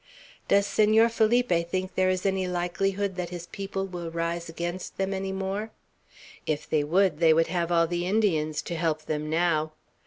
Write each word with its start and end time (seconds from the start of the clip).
Does 0.47 0.65
Senor 0.65 1.09
Felipe 1.09 1.69
think 1.69 1.93
there 1.93 2.09
is 2.09 2.25
any 2.25 2.47
likelihood 2.47 3.17
that 3.17 3.29
his 3.29 3.45
people 3.45 3.85
will 3.85 4.09
rise 4.09 4.49
against 4.49 4.97
them 4.97 5.13
any 5.13 5.31
more? 5.31 5.69
If 6.47 6.67
they 6.67 6.83
would, 6.83 7.19
they 7.19 7.35
would 7.35 7.49
have 7.49 7.71
all 7.71 7.85
the 7.85 8.07
Indians 8.07 8.63
to 8.63 8.75
help 8.75 9.03
them, 9.03 9.29
now. 9.29 9.73